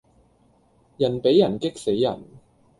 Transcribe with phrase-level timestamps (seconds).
[0.97, 2.23] 人比人激死人